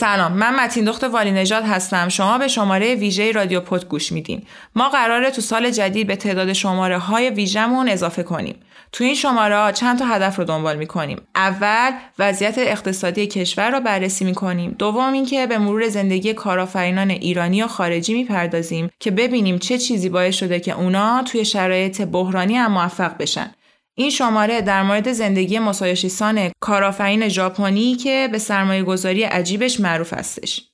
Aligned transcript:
سلام 0.00 0.32
من 0.32 0.54
متین 0.54 0.84
دخت 0.84 1.04
والی 1.04 1.30
نژاد 1.30 1.64
هستم. 1.64 2.08
شما 2.08 2.38
به 2.38 2.48
شماره 2.48 2.94
ویژه 2.94 3.32
رادیو 3.32 3.60
پد 3.60 3.84
گوش 3.84 4.12
میدین. 4.12 4.42
ما 4.74 4.88
قراره 4.88 5.30
تو 5.30 5.40
سال 5.40 5.70
جدید 5.70 6.06
به 6.06 6.16
تعداد 6.16 6.52
شماره 6.52 6.98
های 6.98 7.30
ویژمون 7.30 7.88
اضافه 7.88 8.22
کنیم. 8.22 8.56
تو 8.92 9.04
این 9.04 9.14
شماره 9.14 9.56
ها 9.56 9.72
چند 9.72 9.98
تا 9.98 10.06
هدف 10.06 10.36
رو 10.36 10.44
دنبال 10.44 10.76
می‌کنیم. 10.76 11.20
اول 11.34 11.90
وضعیت 12.18 12.54
اقتصادی 12.58 13.26
کشور 13.26 13.70
رو 13.70 13.80
بررسی 13.80 14.24
می‌کنیم. 14.24 14.76
دوم 14.78 15.12
اینکه 15.12 15.46
به 15.46 15.58
مرور 15.58 15.88
زندگی 15.88 16.32
کارآفرینان 16.32 17.10
ایرانی 17.10 17.62
و 17.62 17.66
خارجی 17.66 18.14
می‌پردازیم 18.14 18.90
که 19.00 19.10
ببینیم 19.10 19.58
چه 19.58 19.78
چیزی 19.78 20.08
باعث 20.08 20.34
شده 20.34 20.60
که 20.60 20.78
اونا 20.78 21.22
توی 21.22 21.44
شرایط 21.44 22.02
بحرانی 22.02 22.56
هم 22.56 22.72
موفق 22.72 23.16
بشن. 23.18 23.54
این 24.00 24.10
شماره 24.10 24.60
در 24.60 24.82
مورد 24.82 25.12
زندگی 25.12 25.58
مسایشیسان 25.58 26.50
کارآفرین 26.60 27.28
ژاپنی 27.28 27.94
که 27.94 28.28
به 28.32 28.38
سرمایه 28.38 28.82
گذاری 28.82 29.22
عجیبش 29.22 29.80
معروف 29.80 30.12
هستش. 30.14 30.69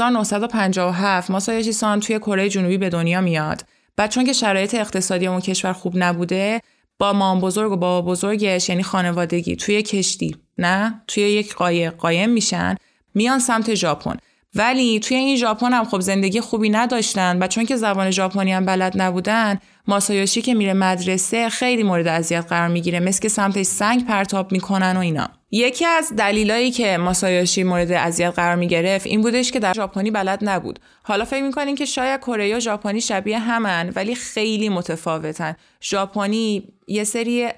1957 0.00 1.30
ماسایوشی 1.30 1.72
سان 1.72 2.00
توی 2.00 2.18
کره 2.18 2.48
جنوبی 2.48 2.78
به 2.78 2.88
دنیا 2.88 3.20
میاد. 3.20 3.64
بعد 3.96 4.10
چون 4.10 4.24
که 4.24 4.32
شرایط 4.32 4.74
اقتصادی 4.74 5.26
اون 5.26 5.40
کشور 5.40 5.72
خوب 5.72 5.92
نبوده 5.96 6.60
با 6.98 7.12
مام 7.12 7.40
بزرگ 7.40 7.72
و 7.72 7.76
بابا 7.76 8.10
بزرگش 8.10 8.68
یعنی 8.68 8.82
خانوادگی 8.82 9.56
توی 9.56 9.82
کشتی 9.82 10.36
نه؟ 10.58 11.02
توی 11.08 11.22
یک 11.22 11.54
قایق 11.54 11.96
قایم 11.96 12.30
میشن 12.30 12.74
میان 13.14 13.38
سمت 13.38 13.74
ژاپن. 13.74 14.16
ولی 14.54 15.00
توی 15.00 15.16
این 15.16 15.36
ژاپن 15.36 15.72
هم 15.72 15.84
خب 15.84 16.00
زندگی 16.00 16.40
خوبی 16.40 16.68
نداشتن 16.68 17.42
و 17.42 17.46
چون 17.46 17.64
که 17.64 17.76
زبان 17.76 18.10
ژاپنی 18.10 18.52
هم 18.52 18.66
بلد 18.66 18.92
نبودن 18.96 19.58
ماسایوشی 19.86 20.42
که 20.42 20.54
میره 20.54 20.72
مدرسه 20.72 21.48
خیلی 21.48 21.82
مورد 21.82 22.06
اذیت 22.06 22.46
قرار 22.48 22.68
می‌گیره 22.68 23.00
مثل 23.00 23.20
که 23.20 23.28
سمتش 23.28 23.66
سنگ 23.66 24.06
پرتاب 24.06 24.52
می‌کنن 24.52 24.96
و 24.96 25.00
اینا. 25.00 25.28
یکی 25.56 25.84
از 25.84 26.12
دلایلی 26.16 26.70
که 26.70 26.96
ماسایوشی 26.96 27.62
مورد 27.62 27.92
اذیت 27.92 28.32
قرار 28.36 28.56
می 28.56 28.68
گرفت 28.68 29.06
این 29.06 29.20
بودش 29.20 29.52
که 29.52 29.60
در 29.60 29.72
ژاپنی 29.72 30.10
بلد 30.10 30.38
نبود. 30.42 30.78
حالا 31.02 31.24
فکر 31.24 31.42
می‌کنین 31.42 31.74
که 31.74 31.84
شاید 31.84 32.20
کره 32.20 32.56
و 32.56 32.60
ژاپنی 32.60 33.00
شبیه 33.00 33.38
همن 33.38 33.92
ولی 33.96 34.14
خیلی 34.14 34.68
متفاوتن. 34.68 35.56
ژاپنی 35.82 36.68
یه 36.86 37.04
سری 37.04 37.48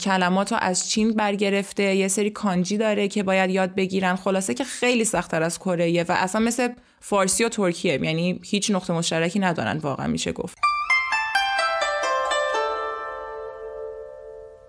کلمات 0.00 0.52
رو 0.52 0.58
از 0.60 0.90
چین 0.90 1.10
برگرفته 1.10 1.94
یه 1.94 2.08
سری 2.08 2.30
کانجی 2.30 2.76
داره 2.76 3.08
که 3.08 3.22
باید 3.22 3.50
یاد 3.50 3.74
بگیرن. 3.74 4.16
خلاصه 4.16 4.54
که 4.54 4.64
خیلی 4.64 5.04
سختتر 5.04 5.42
از 5.42 5.58
کره 5.58 6.02
و 6.02 6.12
اصلا 6.12 6.40
مثل 6.40 6.68
فارسی 7.00 7.44
و 7.44 7.48
ترکیه 7.48 8.00
یعنی 8.02 8.40
هیچ 8.44 8.70
نقطه 8.70 8.92
مشترکی 8.92 9.38
ندارن 9.38 9.78
واقعا 9.78 10.06
میشه 10.06 10.32
گفت. 10.32 10.58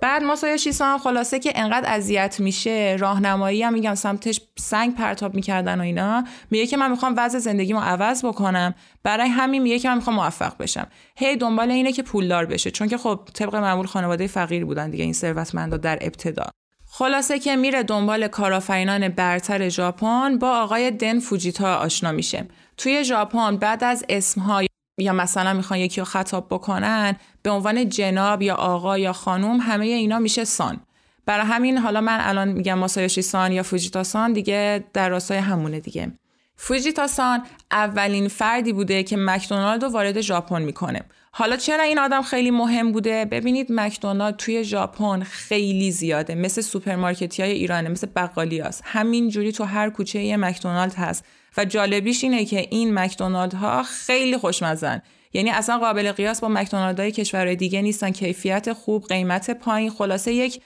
بعد 0.08 0.24
ماسایوشی 0.24 0.72
خلاصه 1.04 1.40
که 1.40 1.52
انقدر 1.56 1.94
اذیت 1.94 2.40
میشه 2.40 2.96
راهنمایی 3.00 3.64
هم 3.64 3.74
میگم 3.74 3.96
سمتش 3.96 4.42
سنگ 4.56 4.96
پرتاب 4.96 5.36
می‌کردن 5.36 5.80
و 5.80 5.84
اینا. 5.84 6.24
میگه 6.52 6.68
که 6.68 6.78
من 6.78 6.92
می‌خوام 6.92 7.14
وضع 7.18 7.40
زندگیمو 7.40 7.80
عوض 7.80 8.26
بکنم. 8.26 8.76
برای 9.04 9.30
همین 9.30 9.62
میگه 9.62 9.80
که 9.80 9.90
من 9.90 9.96
می‌خوام 9.96 10.16
موفق 10.16 10.58
بشم. 10.58 10.88
هی 11.16 11.36
دنبال 11.36 11.72
اینه 11.72 11.92
که 11.92 12.04
پولدار 12.04 12.46
بشه. 12.46 12.72
چون 12.72 12.88
که 12.88 12.98
خب 12.98 13.20
طبق 13.34 13.56
معمول 13.56 13.86
خانواده 13.86 14.28
فقیر 14.28 14.66
بودن 14.66 14.90
دیگه 14.90 15.04
این 15.04 15.14
ثروتمندا 15.14 15.78
در 15.78 15.98
ابتدا. 16.02 16.50
خلاصه 16.92 17.40
که 17.40 17.56
میره 17.56 17.84
دنبال 17.84 18.28
کارآفرینان 18.28 19.08
برتر 19.08 19.70
ژاپن 19.70 20.38
با 20.38 20.58
آقای 20.58 20.92
دن 20.92 21.20
فوجیتا 21.20 21.76
آشنا 21.76 22.12
میشه. 22.12 22.46
توی 22.78 23.04
ژاپن 23.04 23.58
بعد 23.58 23.84
از 23.84 24.06
اسمهای 24.10 24.68
یا 24.98 25.14
مثلا 25.14 25.54
می‌خوان 25.54 25.80
یکی 25.80 26.02
رو 26.02 26.06
خطاب 26.06 26.48
بکنن 26.50 27.16
به 27.44 27.50
عنوان 27.50 27.90
جناب 27.90 28.42
یا 28.42 28.56
آقا 28.56 28.98
یا 28.98 29.14
خانوم 29.14 29.58
همه 29.62 29.86
اینا 29.86 30.20
میشه 30.20 30.44
سان. 30.44 30.80
برای 31.26 31.46
همین 31.46 31.78
حالا 31.78 32.02
من 32.02 32.18
الان 32.22 32.48
میگم 32.48 32.74
ماسایوشی 32.74 33.22
سان 33.22 33.52
یا 33.52 33.64
فوجیتا 33.64 34.04
سان 34.04 34.34
دیگه 34.34 34.84
در 34.94 35.10
راستای 35.10 35.38
همونه 35.38 35.80
دیگه. 35.80 36.12
فوجیتا 36.56 37.08
سان 37.08 37.44
اولین 37.72 38.28
فردی 38.28 38.74
بوده 38.74 39.04
که 39.04 39.18
مکدونالد 39.18 39.84
رو 39.84 39.90
وارد 39.90 40.22
ژاپن 40.22 40.62
می‌کنه. 40.62 41.02
حالا 41.32 41.56
چرا 41.56 41.84
این 41.84 42.00
آدم 42.00 42.22
خیلی 42.22 42.52
مهم 42.52 42.92
بوده؟ 42.92 43.26
ببینید 43.26 43.72
مکدونالد 43.72 44.36
توی 44.36 44.64
ژاپن 44.64 45.24
خیلی 45.24 45.92
زیاده. 45.92 46.36
مثل 46.36 46.62
سوپرمارکتی 46.62 47.44
های 47.44 47.52
ایرانه 47.52 47.90
مثل 47.90 48.08
بقالی 48.16 48.60
هست 48.60 48.84
همین 48.86 49.30
جوری 49.30 49.52
تو 49.52 49.64
هر 49.64 49.90
کوچه 49.90 50.24
یه 50.24 50.38
مکدونالد 50.38 50.94
هست. 50.94 51.26
و 51.58 51.66
جالبیش 51.66 52.24
اینه 52.24 52.46
که 52.46 52.68
این 52.70 52.94
مکدونالد 52.94 53.54
ها 53.54 53.84
خیلی 53.84 54.38
خوشمزن 54.38 55.02
یعنی 55.34 55.50
اصلا 55.50 55.78
قابل 55.78 56.12
قیاس 56.12 56.42
با 56.42 56.48
مکدونالد 56.48 57.00
های 57.00 57.12
کشورهای 57.12 57.56
دیگه 57.56 57.82
نیستن. 57.82 58.12
کیفیت 58.12 58.74
خوب 58.74 59.08
قیمت 59.08 59.52
پایین. 59.52 59.90
خلاصه 59.90 60.34
یک 60.34 60.62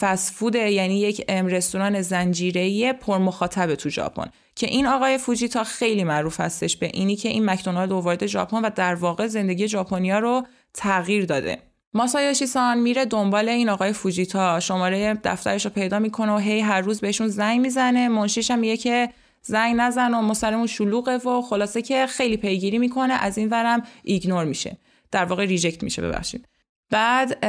فسفوده 0.00 0.70
یعنی 0.70 1.00
یک 1.00 1.30
رستوران 1.30 2.02
زنجیره‌ای 2.02 2.92
پر 2.92 3.18
مخاطب 3.18 3.74
تو 3.74 3.88
ژاپن. 3.88 4.30
که 4.56 4.66
این 4.66 4.86
آقای 4.86 5.18
فوجیتا 5.18 5.64
خیلی 5.64 6.04
معروف 6.04 6.40
هستش 6.40 6.76
به 6.76 6.90
اینی 6.94 7.16
که 7.16 7.28
این 7.28 7.50
مکدونالد 7.50 7.92
وارد 7.92 8.26
ژاپن 8.26 8.64
و 8.64 8.70
در 8.74 8.94
واقع 8.94 9.26
زندگی 9.26 9.68
ژاپنیا 9.68 10.18
رو 10.18 10.46
تغییر 10.74 11.24
داده. 11.24 11.58
ماسایوشی 11.94 12.46
سان 12.46 12.78
میره 12.78 13.04
دنبال 13.04 13.48
این 13.48 13.68
آقای 13.68 13.92
فوجیتا 13.92 14.60
شماره 14.60 15.14
دفترش 15.24 15.64
رو 15.64 15.70
پیدا 15.70 15.98
می‌کنه 15.98 16.32
و 16.32 16.38
هی 16.38 16.60
هر 16.60 16.80
روز 16.80 17.00
بهشون 17.00 17.28
زنگ 17.28 17.60
می‌زنه. 17.60 18.08
منشیش 18.08 18.50
هم 18.50 18.58
میگه 18.58 18.76
که 18.76 19.08
زنگ 19.46 19.74
نزن 19.78 20.14
و 20.14 20.22
سرمون 20.22 20.66
شلوغه 20.66 21.16
و 21.16 21.42
خلاصه 21.42 21.82
که 21.82 22.06
خیلی 22.06 22.36
پیگیری 22.36 22.78
می‌کنه 22.78 23.14
از 23.14 23.38
این 23.38 23.48
ورم 23.48 23.82
ignore 24.02 24.44
میشه. 24.44 24.78
در 25.12 25.24
واقع 25.24 25.44
reject 25.44 25.82
میشه 25.82 26.02
ببخشید. 26.02 26.48
بعد 26.90 27.44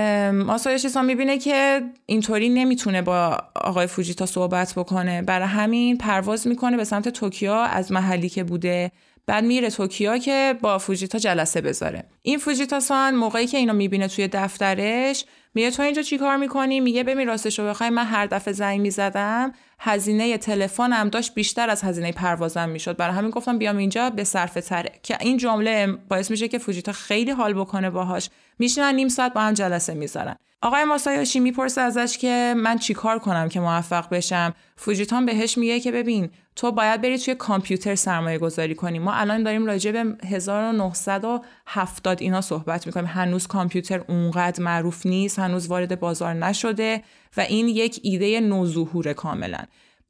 ماسایوشی 0.48 0.98
می‌بینه 0.98 1.38
که 1.38 1.82
اینطوری 2.06 2.50
نمی‌تونه 2.50 3.02
با 3.02 3.38
آقای 3.56 3.88
فوجیتا 3.88 4.26
صحبت 4.26 4.74
بکنه. 4.78 5.22
برای 5.22 5.48
همین 5.48 5.98
پرواز 5.98 6.48
می‌کنه 6.48 6.78
به 6.78 6.84
سمت 6.84 7.10
توکیو 7.10 7.52
از 7.52 7.92
محلی 7.92 8.30
که 8.30 8.44
بوده. 8.44 8.92
بعد 9.28 9.44
میره 9.44 9.70
توکیو 9.70 10.18
که 10.18 10.56
با 10.62 10.78
فوجیتا 10.78 11.20
جلسه 11.20 11.62
بذاره. 11.62 12.04
این 12.22 12.38
فوجیتا 12.38 12.80
سان 12.80 13.16
موقعی 13.16 13.48
که 13.48 13.58
اینو 13.58 13.74
می‌بینه 13.74 14.08
توی 14.08 14.28
دفترش 14.28 15.26
میگه 15.54 15.72
تو 15.72 15.84
اینجا 15.84 16.02
چیکار 16.02 16.38
می‌کنی؟ 16.38 16.80
میگه 16.80 17.04
ببین 17.04 17.28
راستش 17.28 17.60
رو 17.60 17.66
بخوای 17.66 17.90
من 17.90 18.06
هر 18.06 18.26
دفعه 18.26 18.54
زنگ 18.54 18.82
می‌زدم 18.82 19.52
هزینه 19.80 20.38
تلفنم 20.38 21.10
داشت 21.10 21.34
بیشتر 21.34 21.70
از 21.70 21.84
هزینه 21.84 22.12
پروازم 22.12 22.70
می‌شد. 22.70 22.98
برای 22.98 23.16
همین 23.16 23.32
گفتم 23.32 23.58
بیام 23.58 23.78
اینجا 23.78 24.10
به 24.10 24.24
صرفه 24.24 24.62
تره 24.62 24.92
که 25.04 25.18
این 25.22 25.38
جمله 25.38 25.88
باعث 25.88 26.32
میشه 26.32 26.48
که 26.48 26.58
فوجیتا 26.58 26.92
خیلی 26.92 27.32
حال 27.32 27.54
بکنه 27.54 27.90
باهاش. 27.90 28.30
میشینن 28.60 28.96
نیم 28.96 29.08
ساعت 29.08 29.34
با 29.34 29.42
هم 29.42 29.54
جلسه 29.54 29.94
می‌ذارن. 29.94 30.36
آقای 30.62 30.84
ماسایوشی 30.84 31.40
می‌پرسه 31.40 31.82
ازش 31.82 32.18
که 32.18 32.54
من 32.58 32.78
چیکار 32.78 33.20
کنم 33.20 33.50
که 33.50 33.60
موفق 33.60 34.10
بشم. 34.10 34.54
فوجیتان 34.76 35.26
بهش 35.26 35.58
میگه 35.58 35.80
که 35.80 35.92
ببین 35.92 36.30
تو 36.56 36.72
باید 36.72 37.02
بری 37.02 37.18
توی 37.18 37.36
کامپیوتر 37.36 37.96
سرمایه 37.96 38.38
گذاری 38.38 38.76
کنی. 38.76 39.00
ما 39.00 39.14
الان 39.14 39.44
داریم 39.44 39.66
راجع 39.66 39.92
به 39.92 40.06
1970 40.26 42.22
اینا 42.22 42.42
صحبت 42.42 42.88
می‌کنیم. 42.88 43.06
هنوز 43.06 43.48
کامپیوتر 43.48 44.04
اونقدر 44.08 44.64
معروف 44.64 45.06
نیست 45.06 45.40
هنوز 45.40 45.68
وارد 45.68 46.00
بازار 46.00 46.34
نشده 46.34 47.04
و 47.38 47.42
این 47.42 47.68
یک 47.68 48.00
ایده 48.04 48.40
نوظهور 48.40 49.14
کاملا. 49.14 49.64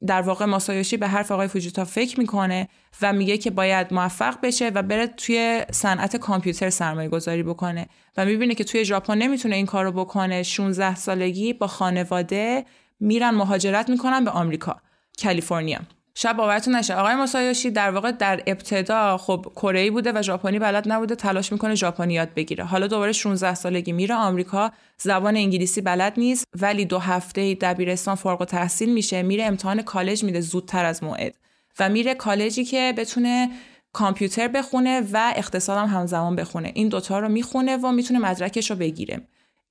در 0.06 0.22
واقع 0.22 0.44
ماسایوشی 0.44 0.96
به 0.96 1.08
حرف 1.08 1.32
آقای 1.32 1.48
فوجیتا 1.48 1.84
فکر 1.84 2.20
می‌کنه 2.20 2.68
و 3.02 3.12
میگه 3.12 3.38
که 3.38 3.50
باید 3.50 3.94
موفق 3.94 4.38
بشه 4.42 4.68
و 4.68 4.82
بره 4.82 5.06
توی 5.06 5.62
صنعت 5.70 6.16
کامپیوتر 6.16 6.70
سرمایه 6.70 7.08
گذاری 7.08 7.42
بکنه 7.42 7.86
و 8.16 8.24
می‌بینه 8.24 8.54
که 8.54 8.64
توی 8.64 8.84
ژاپن 8.84 9.18
نمی‌تونه 9.18 9.56
این 9.56 9.66
کارو 9.66 9.92
بکنه. 9.92 10.42
16 10.42 10.94
سالگی 10.94 11.52
با 11.52 11.66
خانواده 11.66 12.64
میرن 13.00 13.30
مهاجرت 13.30 13.90
می‌کنن 13.90 14.24
به 14.24 14.30
آمریکا 14.30 14.76
کالیفرنیا. 15.22 15.80
شب 16.20 16.36
باورتون 16.36 16.76
نشه. 16.76 16.94
آقای 16.94 17.14
ماسایوشی 17.14 17.70
در 17.70 17.90
واقع 17.90 18.12
در 18.12 18.42
ابتدا 18.46 19.16
خب 19.18 19.46
کره 19.56 19.90
بوده 19.90 20.12
و 20.14 20.22
ژاپنی 20.22 20.58
بلد 20.58 20.92
نبوده 20.92 21.14
تلاش 21.14 21.52
می‌کنه 21.52 21.74
ژاپنی 21.74 22.14
یاد 22.14 22.34
بگیره. 22.34 22.64
حالا 22.64 22.86
دوباره 22.86 23.12
16 23.12 23.54
سالگی 23.54 23.92
میره 23.92 24.14
آمریکا 24.14 24.72
زبان 24.96 25.36
انگلیسی 25.36 25.80
بلد 25.80 26.12
نیست 26.16 26.44
ولی 26.60 26.84
دو 26.84 26.98
هفته 26.98 27.54
دبیرستان 27.54 28.14
فارغ 28.14 28.40
التحصیل 28.40 28.94
میشه 28.94 29.22
میره 29.22 29.44
امتحان 29.44 29.82
کالج 29.82 30.24
میده 30.24 30.40
زودتر 30.40 30.84
از 30.84 31.02
موعد. 31.04 31.34
و 31.78 31.88
میره 31.88 32.14
کالجی 32.14 32.64
که 32.64 32.94
بتونه 32.96 33.50
کامپیوتر 33.92 34.48
بخونه 34.48 35.02
و 35.12 35.32
اقتصادم 35.36 35.86
هم 35.86 36.00
همزمان 36.00 36.36
بخونه. 36.36 36.72
این 36.74 36.88
دوتا 36.88 37.18
رو 37.18 37.28
می‌خونه 37.28 37.76
و 37.76 37.92
می‌تونه 37.92 38.20
مدرکش 38.20 38.70
رو 38.70 38.76
بگیره. 38.76 39.20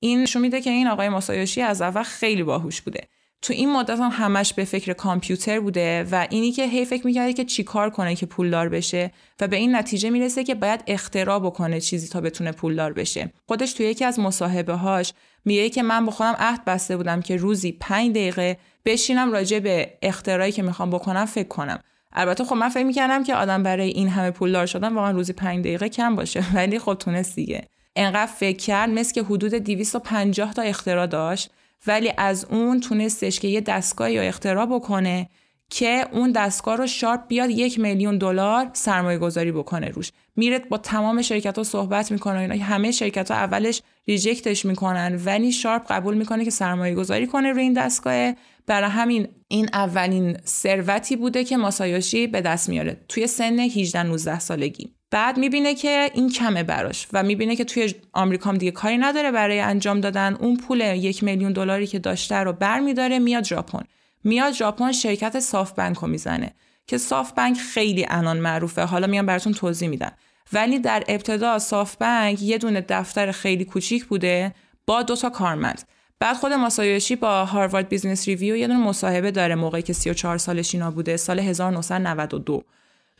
این 0.00 0.22
نشون 0.22 0.42
میده 0.42 0.60
که 0.60 0.70
این 0.70 0.86
آقای 0.86 1.08
ماسایوشی 1.08 1.62
از 1.62 1.82
اول 1.82 2.02
خیلی 2.02 2.42
باهوش 2.42 2.80
بوده. 2.80 3.08
تو 3.42 3.52
این 3.52 3.72
مدت 3.72 4.00
هم 4.00 4.10
همش 4.12 4.52
به 4.52 4.64
فکر 4.64 4.92
کامپیوتر 4.92 5.60
بوده 5.60 6.06
و 6.12 6.26
اینی 6.30 6.52
که 6.52 6.66
هی 6.66 6.84
فکر 6.84 7.06
می‌کرده 7.06 7.32
که 7.32 7.44
چیکار 7.44 7.90
کنه 7.90 8.14
که 8.14 8.26
پولدار 8.26 8.68
بشه 8.68 9.12
و 9.40 9.48
به 9.48 9.56
این 9.56 9.76
نتیجه 9.76 10.10
می‌رسه 10.10 10.44
که 10.44 10.54
باید 10.54 10.84
اختراع 10.86 11.38
بکنه 11.38 11.80
چیزی 11.80 12.08
تا 12.08 12.20
بتونه 12.20 12.52
پولدار 12.52 12.92
بشه. 12.92 13.32
خودش 13.46 13.72
تو 13.72 13.82
یکی 13.82 14.04
از 14.04 14.18
مصاحبه 14.18 14.74
هاش 14.74 15.12
میگه 15.44 15.70
که 15.70 15.82
من 15.82 16.06
با 16.06 16.12
خودم 16.12 16.36
عهد 16.38 16.64
بسته 16.64 16.96
بودم 16.96 17.20
که 17.20 17.36
روزی 17.36 17.72
پنج 17.72 18.10
دقیقه 18.10 18.58
بشینم 18.84 19.32
راجع 19.32 19.58
به 19.58 19.92
اختراعی 20.02 20.52
که 20.52 20.62
می‌خوام 20.62 20.90
بکنم 20.90 21.24
فکر 21.24 21.48
کنم. 21.48 21.78
البته 22.12 22.44
خب 22.44 22.54
من 22.54 22.68
فکر 22.68 22.84
می‌کردم 22.84 23.24
که 23.24 23.34
آدم 23.34 23.62
برای 23.62 23.88
این 23.88 24.08
همه 24.08 24.30
پولدار 24.30 24.66
شدن 24.66 24.94
واقعا 24.94 25.10
روزی 25.10 25.32
پنج 25.32 25.60
دقیقه 25.60 25.88
کم 25.88 26.16
باشه 26.16 26.44
ولی 26.54 26.78
خب 26.78 26.94
تونست 26.94 27.34
دیگه. 27.34 27.68
انقدر 27.96 28.32
فکر 28.32 28.56
کرد 28.56 28.90
مثل 28.90 29.14
که 29.14 29.22
حدود 29.22 29.54
250 29.54 30.52
تا 30.52 30.62
اختراع 30.62 31.06
داشت. 31.06 31.50
ولی 31.86 32.12
از 32.16 32.44
اون 32.44 32.80
تونستش 32.80 33.40
که 33.40 33.48
یه 33.48 33.60
دستگاهی 33.60 34.14
یا 34.14 34.22
اختراع 34.22 34.66
بکنه 34.66 35.28
که 35.70 36.06
اون 36.12 36.32
دستگاه 36.32 36.76
رو 36.76 36.86
شارپ 36.86 37.26
بیاد 37.28 37.50
یک 37.50 37.80
میلیون 37.80 38.18
دلار 38.18 38.70
سرمایه 38.72 39.18
گذاری 39.18 39.52
بکنه 39.52 39.88
روش. 39.88 40.12
میره 40.36 40.58
با 40.58 40.78
تمام 40.78 41.22
شرکت 41.22 41.58
ها 41.58 41.64
صحبت 41.64 42.12
می‌کنه 42.12 42.38
اینا. 42.38 42.64
همه 42.64 42.90
شرکت 42.90 43.30
ها 43.30 43.36
اولش 43.36 43.82
ریجکتش 44.08 44.64
می‌کنن 44.64 45.20
ولی 45.24 45.52
شارپ 45.52 45.92
قبول 45.92 46.16
می‌کنه 46.16 46.44
که 46.44 46.50
سرمایه 46.50 46.94
گذاری 46.94 47.26
کنه 47.26 47.52
روی 47.52 47.62
این 47.62 47.72
دستگاه. 47.72 48.32
برای 48.66 48.90
همین 48.90 49.28
این 49.48 49.68
اولین 49.72 50.36
ثروتی 50.46 51.16
بوده 51.16 51.44
که 51.44 51.56
ماسایوشی 51.56 52.26
به 52.26 52.40
دست 52.40 52.68
میاره. 52.68 53.00
توی 53.08 53.26
سن 53.26 53.58
18 53.58 54.02
19 54.02 54.38
سالگی. 54.38 54.97
بعد 55.10 55.38
می‌بینه 55.38 55.74
که 55.74 56.10
این 56.14 56.30
کمه 56.30 56.62
براش 56.62 57.06
و 57.12 57.22
می‌بینه 57.22 57.56
که 57.56 57.64
توی 57.64 57.94
آمریکا 58.12 58.52
دیگه 58.52 58.72
کاری 58.72 58.98
نداره 58.98 59.30
برای 59.30 59.60
انجام 59.60 60.00
دادن. 60.00 60.34
اون 60.34 60.56
پول 60.56 60.80
یک 60.80 61.24
میلیون 61.24 61.52
دلاری 61.52 61.86
که 61.86 61.98
داشته 61.98 62.36
رو 62.36 62.52
برمیداره 62.52 63.18
میاد 63.18 63.44
ژاپن. 63.44 63.82
میاد 64.24 64.52
ژاپن 64.52 64.92
شرکت 64.92 65.40
صاف 65.40 65.72
بنک 65.72 65.96
رو 65.96 66.08
می‌زنه 66.08 66.54
که 66.86 66.98
صاف 66.98 67.32
بنک 67.32 67.58
خیلی 67.58 68.06
الان 68.08 68.38
معروفه. 68.38 68.82
حالا 68.82 69.06
میان 69.06 69.26
براتون 69.26 69.52
توضیح 69.52 69.88
میدم. 69.88 70.12
ولی 70.52 70.78
در 70.78 71.04
ابتدا 71.08 71.58
SoftBank 71.58 72.42
یه 72.42 72.58
دونه 72.58 72.84
دفتر 72.88 73.32
خیلی 73.32 73.64
کوچیک 73.64 74.04
بوده 74.04 74.54
با 74.86 75.02
دو 75.02 75.16
تا 75.16 75.30
کارمند. 75.30 75.82
بعد 76.20 76.36
خود 76.36 76.52
ماسایوشی 76.52 77.16
با 77.16 77.44
Harvard 77.44 77.88
Business 77.88 78.28
Review 78.28 78.56
یه 78.56 78.66
دونه 78.66 78.78
مصاحبه 78.78 79.30
داره 79.30 79.54
موقعی 79.54 79.82
که 79.82 79.92
34 79.92 80.38
سالش 80.38 80.74
اینا 80.74 80.90
بوده 80.90 81.16
سال 81.16 81.38
1992 81.38 82.64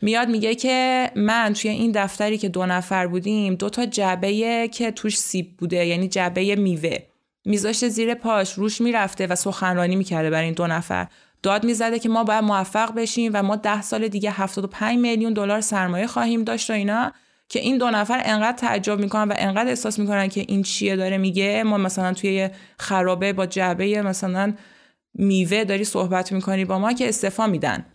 میاد 0.01 0.29
میگه 0.29 0.55
که 0.55 1.11
من 1.15 1.53
توی 1.53 1.71
این 1.71 1.91
دفتری 1.91 2.37
که 2.37 2.49
دو 2.49 2.65
نفر 2.65 3.07
بودیم 3.07 3.55
دو 3.55 3.69
تا 3.69 3.85
جعبه 3.85 4.67
که 4.67 4.91
توش 4.91 5.17
سیب 5.17 5.57
بوده 5.57 5.85
یعنی 5.85 6.07
جعبه 6.07 6.55
میوه. 6.55 6.97
میذاشته 7.45 7.89
زیر 7.89 8.13
پاش 8.13 8.53
روش 8.53 8.81
می‌رفته 8.81 9.27
و 9.27 9.35
سخنرانی 9.35 9.95
می‌کرده 9.95 10.29
برای 10.29 10.45
این 10.45 10.53
دو 10.53 10.67
نفر. 10.67 11.07
داد 11.43 11.63
می‌زده 11.63 11.99
که 11.99 12.09
ما 12.09 12.23
باید 12.23 12.43
موفق 12.43 12.95
بشیم 12.95 13.31
و 13.33 13.43
ما 13.43 13.55
ده 13.55 13.81
سال 13.81 14.07
دیگه 14.07 14.31
75 14.31 14.99
میلیون 14.99 15.33
دلار 15.33 15.61
سرمایه 15.61 16.07
خواهیم 16.07 16.43
داشت 16.43 16.69
و 16.69 16.73
اینا 16.73 17.11
که 17.49 17.59
این 17.59 17.77
دو 17.77 17.89
نفر 17.89 18.21
انقدر 18.25 18.57
تعجب 18.57 18.99
می‌کنن 18.99 19.27
و 19.27 19.33
انقدر 19.37 19.69
احساس 19.69 19.99
می‌کنن 19.99 20.27
که 20.27 20.45
این 20.47 20.63
چیه 20.63 20.95
داره 20.95 21.17
میگه. 21.17 21.63
ما 21.63 21.77
مثلا 21.77 22.13
توی 22.13 22.49
خرابه 22.77 23.33
با 23.33 23.45
جعبه 23.45 24.01
مثلا 24.01 24.53
میوه 25.13 25.63
داری 25.63 25.83
صحبت 25.83 26.31
می‌کنی 26.31 26.65
با 26.65 26.79
ما 26.79 26.93
که 26.93 27.09
استفا 27.09 27.47
میدن. 27.47 27.85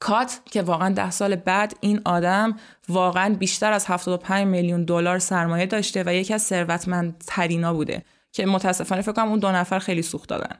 کات 0.00 0.40
که 0.44 0.62
واقعا 0.62 0.94
ده 0.94 1.10
سال 1.10 1.36
بعد 1.36 1.74
این 1.80 2.00
آدم 2.04 2.56
واقعا 2.88 3.34
بیشتر 3.34 3.72
از 3.72 3.86
75 3.86 4.46
میلیون 4.46 4.84
دلار 4.84 5.18
سرمایه 5.18 5.66
داشته 5.66 6.02
و 6.06 6.14
یکی 6.14 6.34
از 6.34 6.42
ثروتمندترینا 6.42 7.74
بوده 7.74 8.04
که 8.32 8.46
متاسفانه 8.46 9.02
فکر 9.02 9.12
کنم 9.12 9.28
اون 9.28 9.38
دو 9.38 9.52
نفر 9.52 9.78
خیلی 9.78 10.02
سوخت 10.02 10.28
دادن. 10.28 10.56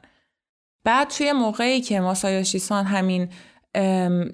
بعد 0.83 1.09
توی 1.09 1.31
موقعی 1.31 1.81
که 1.81 1.99
ماسایوشی 1.99 2.59
سان 2.59 2.85
همین 2.85 3.29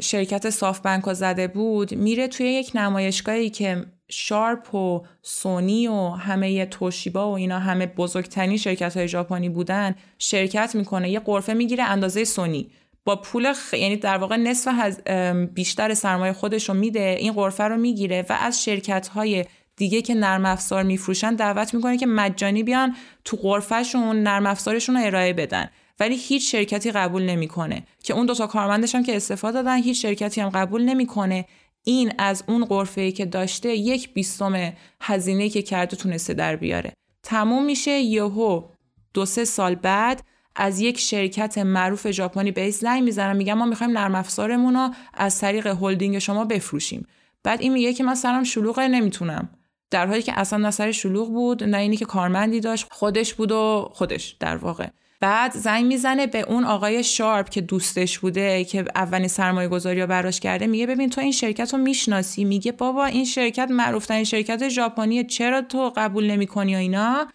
شرکت 0.02 0.50
صاف 0.50 0.80
بنک 0.80 1.14
زده 1.14 1.48
بود 1.48 1.94
میره 1.94 2.28
توی 2.28 2.46
یک 2.48 2.72
نمایشگاهی 2.76 3.50
که 3.50 3.86
شارپ 4.10 4.76
و 4.76 5.06
سونی 5.22 5.88
و 5.88 6.10
همه 6.10 6.66
توشیبا 6.66 7.32
و 7.32 7.34
اینا 7.34 7.60
همه 7.60 7.86
بزرگترین 7.86 8.58
شرکت 8.58 8.98
های 8.98 9.08
ژاپنی 9.08 9.50
بودن 9.50 9.96
شرکت 10.20 10.76
می‌کنه 10.76 11.10
یه 11.10 11.20
قرفه 11.20 11.54
می‌گیره 11.54 11.84
اندازه 11.84 12.24
سونی. 12.24 12.72
با 13.06 13.16
پول 13.16 13.54
خ... 13.54 13.74
یعنی 13.74 13.96
در 13.96 14.18
واقع 14.18 14.36
نصف 14.36 14.74
هز... 14.78 15.02
بیشتر 15.54 15.94
سرمایه 15.94 16.34
خودش 16.34 16.70
رو 16.70 16.76
میده 16.76 17.18
این 17.20 17.34
قرفه 17.34 17.64
رو 17.64 17.78
می‌گیره 17.78 18.26
و 18.30 18.38
از 18.42 18.64
شرکت 18.64 19.08
های 19.08 19.46
دیگه 19.76 20.02
که 20.02 20.14
نرم 20.14 20.46
افزار 20.46 20.84
میفروشن 20.84 21.36
دعوت 21.36 21.74
می‌کنه 21.74 21.98
که 21.98 22.06
مجانی 22.06 22.64
بیان 22.64 22.96
تو 23.26 23.38
قرفهشون 23.38 24.24
نرم 24.24 24.46
افزارشون 24.46 24.98
رو 24.98 25.06
ارائه 25.06 25.34
بدن. 25.34 25.70
ولی 26.00 26.16
هیچ 26.16 26.52
شرکتی 26.52 26.92
قبول 26.92 27.24
نمی‌کنه 27.24 27.84
که 28.04 28.14
اون 28.14 28.26
دوتا 28.26 28.48
کارمندش 28.48 28.96
هم 28.96 29.04
که 29.04 29.16
استفاده 29.16 29.62
دادن 29.62 29.78
هیچ 29.78 30.02
شرکتی 30.02 30.42
هم 30.42 30.50
قبول 30.50 30.84
نمی‌کنه. 30.84 31.46
این 31.84 32.14
از 32.18 32.44
اون 32.48 32.66
قرفه 32.66 33.12
که 33.12 33.26
داشته 33.26 33.70
یک 33.70 34.14
بیستم 34.14 34.74
هزینه 35.02 35.50
که 35.50 35.62
کرده 35.62 35.96
تونسته 35.96 36.34
در 36.34 36.56
بیاره. 36.56 36.94
تموم 37.24 37.66
میشه 37.66 37.92
یهو 37.92 38.64
دو 39.14 39.26
سه 39.26 39.46
سال 39.46 39.76
بعد 39.76 40.24
از 40.56 40.80
یک 40.80 41.00
شرکت 41.00 41.58
معروف 41.58 42.12
ژاپنی 42.12 42.52
به 42.52 42.70
زنگ 42.70 43.04
می‌زنن 43.04 43.38
میگن 43.38 43.54
ما 43.54 43.66
می‌خوایم 43.66 43.98
نرم 43.98 44.16
افزارمون 44.16 44.74
رو 44.74 44.90
از 45.14 45.40
طریق 45.40 45.68
هلدینگ 45.68 46.20
شما 46.20 46.46
بفروشیم. 46.46 47.08
بعد 47.44 47.62
این 47.62 47.74
میگه 47.74 47.94
که 47.94 48.04
من 48.04 48.16
سرم 48.16 48.44
شلوغه 48.44 48.88
نمی‌تونم. 48.88 49.50
در 49.92 50.08
حالی 50.08 50.22
که 50.22 50.40
اصلا 50.40 50.72
نه 50.80 50.92
شلوغ 50.92 51.30
بود 51.30 51.64
نه 51.64 51.78
اینی 51.78 51.98
که 51.98 52.06
کارمندی 52.06 52.60
داشت 52.60 52.88
خودش 52.92 53.34
بود 53.34 53.52
و 53.52 53.92
خودش 53.94 54.36
در 54.40 54.58
واقع. 54.58 54.88
بعد 55.20 55.52
زنگ 55.52 55.86
می‌زنه 55.86 56.28
به 56.28 56.42
اون 56.42 56.64
آقای 56.64 57.04
شارپ 57.04 57.50
که 57.50 57.62
دوستش 57.62 58.20
بوده 58.20 58.64
که 58.64 58.86
اولین 58.96 59.28
سرمایه 59.28 59.68
گذاری 59.68 60.02
رو 60.02 60.08
براش 60.08 60.40
کرده 60.40 60.68
میگه 60.68 60.88
ببین 60.88 61.10
تو 61.10 61.22
این 61.22 61.32
شرکت 61.32 61.74
رو 61.74 61.80
می‌شناسی. 61.80 62.44
میگه 62.44 62.72
بابا 62.72 63.06
این 63.06 63.26
شرکت 63.26 63.68
معروفترین 63.72 64.24
شرکت 64.24 64.70
ژاپنیه 64.70 65.24
چرا 65.24 65.62
تو 65.62 65.94
قبول 65.96 66.32
نمی‌کنی 66.32 66.76
و 66.76 66.78
اینا؟ 66.78 67.28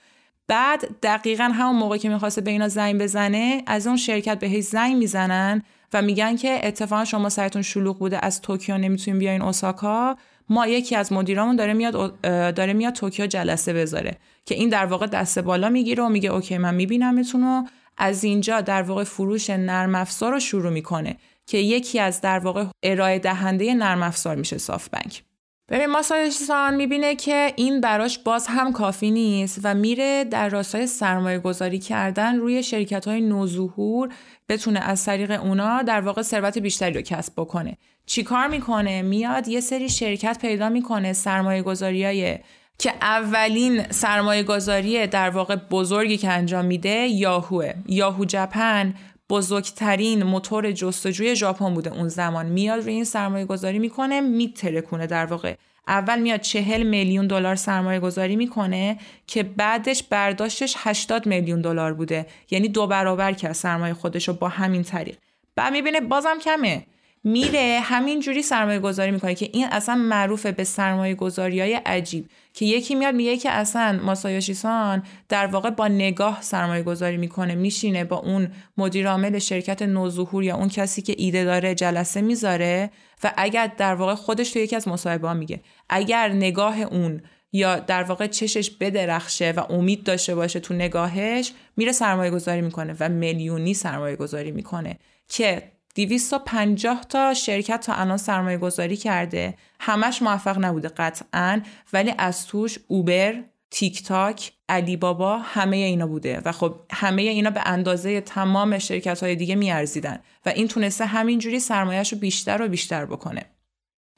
بعد 0.51 1.01
دقیقا 1.03 1.45
همون 1.45 1.77
موقع 1.77 1.97
که 1.97 2.09
می‌خواسته 2.09 2.41
به 2.41 2.51
اینا 2.51 2.69
زنگ 2.69 3.03
بزنه 3.03 3.63
از 3.67 3.87
اون 3.87 3.97
شرکت 3.97 4.39
بهش 4.39 4.65
زنگ 4.65 4.97
می‌زنن 4.97 5.63
و 5.93 6.03
میگن 6.03 6.37
که 6.37 6.61
اتفاقا 6.63 7.05
شما 7.05 7.29
سرتون 7.29 7.63
شلوغ 7.63 7.99
بوده 7.99 8.25
از 8.25 8.41
توکیو 8.41 8.79
نمی‌تونین 8.79 9.19
بیاین 9.19 9.43
اوساکا. 9.43 10.17
ما 10.49 10.67
یکی 10.67 10.97
از 10.97 11.13
مدیرامون 11.13 11.57
داره 11.57 11.73
میاد 11.73 12.21
داره 12.55 12.73
میاد 12.73 12.93
توکیو 12.93 13.27
جلسه 13.27 13.73
بذاره 13.73 14.17
که 14.45 14.55
این 14.55 14.69
در 14.69 14.87
واقع 14.87 15.07
دست 15.07 15.39
بالا 15.39 15.69
می‌گیره 15.69 16.03
و 16.05 16.09
میگه 16.09 16.31
اوکی 16.31 16.59
من 16.59 16.75
میبینمتون 16.75 17.45
و 17.45 17.65
از 17.99 18.25
اینجا 18.25 18.61
در 18.61 18.83
واقع 18.83 19.05
فروش 19.05 19.51
نرم 19.51 19.95
افزار 19.95 20.33
رو 20.33 20.41
شروع 20.41 20.73
می‌کنه 20.73 21.17
که 21.47 21.59
یکی 21.59 22.01
از 22.01 22.21
در 22.21 22.39
واقع 22.39 22.65
ارائه 22.83 23.19
دهنده 23.19 23.75
نرم 23.75 24.03
افزار 24.03 24.37
میشه 24.37 24.59
صاف 24.59 24.89
بنک. 24.89 25.23
ببین 25.71 25.87
ماسایوشی 25.87 26.45
می‌بینه 26.77 27.15
که 27.15 27.53
این 27.57 27.81
براش 27.81 28.19
باز 28.19 28.47
هم 28.47 28.73
کافی 28.73 29.11
نیست 29.11 29.61
و 29.65 29.75
میره 29.75 30.25
در 30.25 30.49
راستای 30.49 30.87
سرمایه 30.87 31.39
گذاری 31.39 31.79
کردن 31.79 32.37
روی 32.37 32.63
شرکت 32.63 33.09
های 33.09 33.21
نوظهور 33.21 34.09
بتونه 34.49 34.81
از 34.81 35.05
طریق 35.05 35.31
اونا 35.43 35.83
در 35.83 36.01
واقع 36.01 36.23
ثروت 36.23 36.59
بیشتری 36.59 36.95
رو 36.95 37.01
کسب 37.01 37.33
بکنه. 37.37 37.77
چیکار 38.07 38.47
می‌کنه؟ 38.47 39.03
میاد 39.03 39.49
یه 39.49 39.61
سری 39.61 39.89
شرکت 39.89 40.39
پیدا 40.41 40.69
می‌کنه 40.69 41.13
سرمایه 41.13 41.63
های 41.63 42.39
که 42.79 42.93
اولین 43.01 43.83
سرمایه 43.91 44.43
گذاری 44.43 45.07
در 45.07 45.31
واقع 45.31 45.57
بزرگی 45.57 46.17
که 46.17 46.31
انجام 46.31 46.65
میده 46.65 47.07
یاهوه. 47.07 47.73
یاهو 47.87 48.25
جپن 48.25 48.95
بزرگترین 49.31 50.23
موتور 50.23 50.73
جستجوی 50.73 51.37
ژاپن 51.37 51.75
بوده 51.75 51.93
اون 51.93 52.09
زمان. 52.09 52.47
میاد 52.47 52.81
روی 52.81 52.93
این 52.93 53.05
سرمایه 53.05 53.45
گذاری 53.45 53.79
می‌کنه 53.79 54.21
میترکونه 54.21 55.07
در 55.07 55.27
واقع. 55.27 55.55
اول 55.89 56.19
میاد 56.21 56.41
چهل 56.41 56.83
میلیون 56.83 57.27
دلار 57.27 57.57
سرمایه 57.57 58.01
گذاری 58.01 58.37
می‌کنه 58.37 58.99
که 59.27 59.43
بعدش 59.43 60.03
برداشتش 60.03 60.75
80 60.79 61.27
میلیون 61.27 61.61
دلار 61.61 61.95
بوده. 61.95 62.27
یعنی 62.51 62.69
دو 62.69 62.87
برابر 62.87 63.33
کرد 63.33 63.53
سرمایه 63.53 63.95
خودش 63.95 64.29
رو 64.29 64.35
با 64.35 64.49
همین 64.49 64.83
طریق. 64.83 65.17
بعد 65.57 65.73
می‌بینه 65.73 66.01
بازم 66.01 66.39
کمه. 66.45 66.87
میره 67.25 67.81
همینجوری 67.83 68.43
سرمایه 68.43 68.79
گذاری 68.79 69.11
می‌کنه 69.11 69.35
که 69.35 69.51
این 69.53 69.67
اصلا 69.71 69.95
معروفه 69.95 70.53
به 70.53 70.65
سرمایه 70.65 71.15
گذاری 71.15 71.61
های 71.61 71.75
عجیب. 71.75 72.29
که 72.55 72.65
یکی 72.65 72.95
میاد 72.95 73.15
میگه 73.15 73.37
که 73.37 73.51
اصلا 73.51 74.01
ماسایوشیسان 74.03 75.03
در 75.29 75.47
واقع 75.47 75.71
با 75.71 75.89
نگاه 75.89 76.43
سرمایه 76.43 76.83
گذاری 76.83 77.17
می‌کنه 77.17 77.55
میشینه 77.55 78.05
با 78.05 78.17
اون 78.17 78.49
مدیر 78.77 79.09
عامل 79.09 79.39
شرکت 79.39 79.83
نوظهور 79.83 80.45
یا 80.45 80.57
اون 80.57 80.69
کسی 80.69 81.03
که 81.03 81.15
ایده 81.19 81.45
داره 81.45 81.75
جلسه 81.75 82.21
می‌ذاره 82.21 82.91
و 83.25 83.33
اگر 83.37 83.67
در 83.67 83.95
واقع 83.95 84.15
خودش 84.15 84.51
تو 84.51 84.59
یکی 84.59 84.77
از 84.77 84.89
مصاحبه 84.89 85.33
میگه. 85.33 85.61
اگر 85.89 86.29
نگاه 86.29 86.81
اون 86.81 87.23
یا 87.53 87.79
در 87.79 88.03
واقع 88.03 88.27
چشش 88.27 88.71
بدرخشه 88.71 89.53
و 89.57 89.61
امید 89.73 90.05
داشته 90.05 90.35
باشه 90.35 90.61
تو 90.61 90.75
نگاهش 90.75 91.53
میره 91.77 91.93
سرمایه 91.93 92.31
گذاری 92.31 92.61
می‌کنه 92.61 92.97
و 93.01 93.09
میلیونی 93.09 93.75
سرمایه 93.75 94.17
گذاری 94.17 94.51
می‌کنه. 94.51 94.99
که 95.29 95.73
250 95.95 97.05
تا 97.05 97.35
شرکت 97.35 97.81
تا 97.81 97.95
الان 97.95 98.17
سرمایه 98.17 98.59
گذاری 98.59 98.97
کرده. 98.97 99.55
همش 99.81 100.23
موفق 100.23 100.65
نبوده 100.65 100.89
قطعا 100.89 101.61
ولی 101.93 102.15
از 102.19 102.47
توش 102.47 102.79
اوبر 102.89 103.45
تیک 103.71 104.03
تاک 104.03 104.53
علی 104.69 104.97
بابا 104.97 105.39
همه 105.39 105.77
اینا 105.77 106.07
بوده. 106.07 106.43
و 106.45 106.53
خب 106.53 106.81
همه 106.93 107.23
اینا 107.23 107.51
به 107.51 107.61
اندازه 107.67 108.21
تمام 108.21 108.79
شرکت 108.79 109.23
های 109.23 109.37
دیگه 109.37 109.55
میارزیدن. 109.55 110.19
و 110.47 110.49
این 110.49 110.69
تونسته 110.69 111.07
همینجوری 111.07 111.61
سرمایهش 111.61 112.13
رو 112.13 112.19
بیشتر 112.19 112.63
و 112.63 112.69
بیشتر 112.69 113.07
بکنه. 113.07 113.47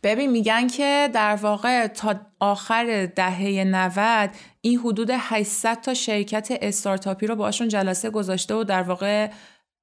ببین 0.02 0.30
میگن 0.30 0.66
که 0.66 1.10
در 1.12 1.36
واقع 1.36 1.86
تا 1.86 2.20
آخر 2.40 3.06
دهه 3.06 3.64
90 3.64 4.30
این 4.60 4.78
حدود 4.78 5.10
800 5.12 5.80
تا 5.80 5.94
شرکت 5.94 6.48
استارتاپی 6.62 7.26
رو 7.26 7.36
باشون 7.36 7.68
جلسه 7.68 8.10
گذاشته 8.10 8.54
و 8.54 8.64
در 8.64 8.82
واقع 8.82 9.30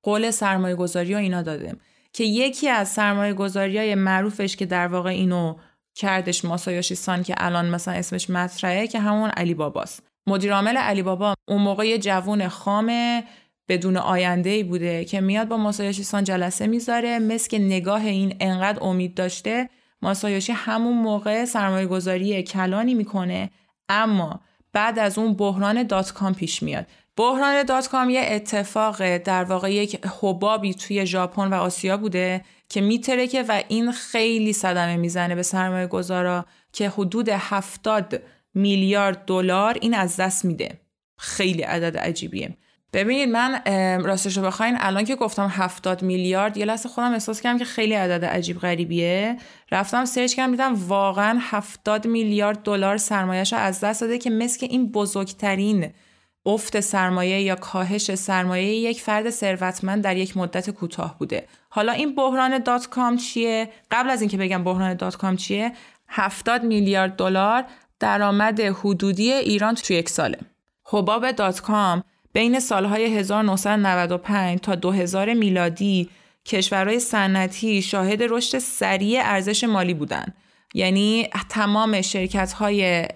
قول 0.04 0.32
سرمایه 0.32 0.76
گذاری 0.76 1.16
و 1.16 1.18
اینا 1.18 1.42
داده 1.42 1.76
که 2.14 2.24
یکی 2.24 2.70
از 2.70 2.90
سرمایه 2.90 3.34
گذاری 3.34 3.78
های 3.78 3.96
معروفش 3.96 4.56
که 4.56 4.66
در 4.66 4.88
واقع 4.88 5.10
اینو 5.10 5.56
کردش 5.96 6.46
ماسایوشی 6.46 6.96
سان 6.96 7.24
که 7.24 7.36
الان 7.38 7.70
مثلا 7.70 7.94
اسمش 7.94 8.30
مطرحه 8.30 8.88
که 8.88 9.00
همون 9.00 9.30
علی 9.30 9.54
باباست. 9.54 10.04
مدیر 10.28 10.54
عامل 10.54 10.78
علی 10.78 11.02
بابا 11.02 11.34
اون 11.48 11.62
موقع 11.62 11.88
یه 11.88 11.98
جوون 11.98 12.48
خام 12.48 13.22
بدون 13.68 13.98
آینده 13.98 14.50
ای 14.50 14.64
بوده 14.64 15.06
که 15.06 15.22
میاد 15.22 15.48
با 15.48 15.58
ماسایوشی 15.58 16.04
سان 16.04 16.24
جلسه 16.24 16.68
می‌ذاره. 16.68 17.20
مثل 17.20 17.50
که 17.50 17.60
نگاه 17.60 18.06
این 18.06 18.36
انقدر 18.40 18.84
امید 18.84 19.14
داشته 19.14 19.70
ماسایوشی 20.02 20.52
همون 20.52 20.98
موقع 20.98 21.46
سرمایه 21.46 21.88
گذاری 21.88 22.44
کلانی 22.44 22.94
می‌کنه 22.94 23.50
اما 23.90 24.40
بعد 24.74 25.00
از 25.00 25.18
اون 25.18 25.34
بحران 25.34 25.84
دات 25.84 26.14
کام 26.14 26.34
پیش 26.34 26.64
میاد. 26.64 26.88
بحران 27.20 27.64
dot 27.64 27.88
com 27.88 28.10
یه 28.10 28.22
اتفاق 28.24 29.18
در 29.18 29.44
واقع 29.44 29.74
یک 29.74 30.06
حبابی 30.22 30.74
توی 30.74 31.06
ژاپن 31.06 31.48
و 31.48 31.54
آسیا 31.54 31.98
بوده 31.98 32.42
که 32.70 32.82
میترکه 32.82 33.44
و 33.44 33.64
این 33.68 33.92
خیلی 33.92 34.54
صدمه 34.54 34.98
می‌زنه 34.98 35.36
به 35.36 35.44
سرمایه 35.44 35.88
گذارا 35.88 36.46
که 36.74 36.90
حدود 36.90 37.30
70 37.30 38.22
میلیارد 38.54 39.26
دلار 39.26 39.78
این 39.82 39.94
از 39.94 40.18
دست 40.18 40.46
میده. 40.46 40.80
خیلی 41.18 41.62
عدد 41.62 41.98
عجیبیه. 41.98 42.58
ببینید 42.94 43.30
من 43.30 43.62
راستش 44.04 44.38
رو 44.38 44.44
بخواین 44.44 44.76
الان 44.80 45.04
که 45.04 45.16
گفتم 45.16 45.48
70 45.52 46.02
میلیارد 46.02 46.58
یه 46.58 46.66
لحظه 46.66 46.90
خودم 46.90 47.14
احساس 47.14 47.42
کردم 47.42 47.58
که 47.58 47.66
خیلی 47.66 47.94
عدد 47.94 48.26
عجیب 48.26 48.60
غریبیه. 48.60 49.38
رفتم 49.72 50.06
search 50.06 50.34
کردم 50.34 50.52
دیدم 50.52 50.74
واقعا 50.88 51.40
70 51.42 52.08
میلیارد 52.08 52.64
دلار 52.64 52.98
سرمایهش 52.98 53.54
از 53.54 53.80
دست 53.80 54.02
داده 54.02 54.18
که 54.18 54.30
مثل 54.30 54.68
این 54.70 54.92
بزرگترین 54.92 55.92
افت 56.46 56.80
سرمایه 56.80 57.42
یا 57.42 57.56
کاهش 57.56 58.16
سرمایه 58.16 58.76
یک 58.76 59.02
فرد 59.02 59.30
ثروتمند 59.30 60.04
در 60.04 60.18
یک 60.18 60.38
مدت 60.38 60.70
کوتاه 60.70 61.18
بوده. 61.20 61.48
حالا 61.70 61.92
این 61.92 62.16
بحران 62.16 62.58
dot 62.58 62.88
com 62.88 63.18
چیه؟ 63.18 63.70
قبل 63.92 64.10
از 64.10 64.22
اینکه 64.22 64.38
بگم 64.38 64.64
بحران 64.64 64.94
dot 64.94 65.18
com 65.18 65.36
چیه 65.36 65.72
70 66.08 66.64
میلیارد 66.64 67.16
دلار 67.16 67.66
درآمد 68.00 68.60
حدودی 68.60 69.32
ایران 69.34 69.76
توی 69.76 69.96
یک 69.96 70.10
ساله. 70.10 70.38
حباب 70.86 71.32
dot 71.32 71.62
com 71.62 72.04
بین 72.34 72.60
سالهای 72.60 73.18
1995 73.18 74.60
تا 74.60 74.76
2000 74.76 75.34
میلادی 75.34 76.10
کشورهای 76.46 77.00
صنعتی 77.00 77.82
شاهد 77.82 78.24
رشد 78.24 78.58
سریع 78.58 79.22
ارزش 79.24 79.64
مالی 79.64 79.94
بودند. 79.94 80.36
یعنی 80.74 81.28
تمام 81.50 82.02
شرکت 82.02 82.54
های 82.54 83.08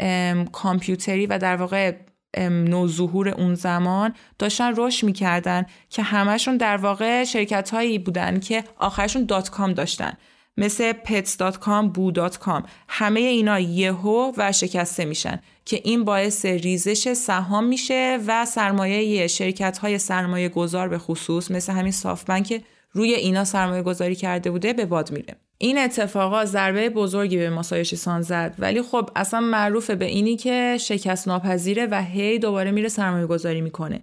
کامپیوتری 0.51 1.25
و 1.25 1.37
در 1.37 1.55
واقع 1.55 1.95
نوظهور 2.39 3.29
اون 3.29 3.55
زمان 3.55 4.13
داشتن 4.39 4.73
رشد 4.77 5.05
می‌کردن 5.05 5.65
که 5.89 6.03
همشون 6.03 6.57
در 6.57 6.77
واقع 6.77 7.23
شرکت 7.23 7.69
هایی 7.69 7.99
بودن 7.99 8.39
که 8.39 8.63
آخرشون 8.77 9.25
دات 9.25 9.49
کام 9.49 9.73
داشتن. 9.73 10.13
مثل 10.57 10.93
pets.com, 10.93 11.89
بو.com 11.93 12.63
همه 12.87 13.19
اینا 13.19 13.59
یهو 13.59 14.31
و 14.37 14.51
شکسته 14.51 15.05
میشن 15.05 15.39
که 15.65 15.81
این 15.83 16.03
باعث 16.03 16.45
ریزش 16.45 17.13
سهام 17.13 17.63
میشه 17.63 18.19
و 18.27 18.45
سرمایه 18.45 19.27
شرکت 19.27 19.77
های 19.77 19.97
سرمایه 19.97 20.49
گذار 20.49 20.87
به 20.87 20.97
خصوص 20.97 21.51
مثل 21.51 21.73
همین 21.73 21.93
بانک 22.27 22.63
روی 22.91 23.13
اینا 23.13 23.43
سرمایه 23.43 23.81
گذاری 23.81 24.15
کرده 24.15 24.51
بوده 24.51 24.73
به 24.73 24.85
باد 24.85 25.11
میره. 25.11 25.35
این 25.63 25.77
اتفاقا 25.77 26.45
ضربه 26.45 26.89
بزرگی 26.89 27.37
به 27.37 27.61
سان 27.83 28.21
زد. 28.21 28.55
ولی 28.59 28.81
خب 28.81 29.09
اصلا 29.15 29.39
معروفه 29.39 29.95
به 29.95 30.05
اینی 30.05 30.37
که 30.37 30.77
شکست 30.79 31.27
ناپذیره 31.27 31.87
و 31.91 32.01
هی 32.01 32.39
دوباره 32.39 32.71
میره 32.71 32.89
سرمایه 32.89 33.25
گذاری 33.25 33.61
می‌کنه. 33.61 34.01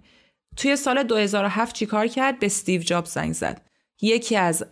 توی 0.57 0.75
سال 0.75 1.03
2007 1.03 1.75
چیکار 1.75 2.07
کرد؟ 2.07 2.39
به 2.39 2.45
استیو 2.45 2.81
جاب 2.81 3.05
زنگ 3.05 3.33
زد. 3.33 3.61
یکی 4.01 4.35
از 4.35 4.65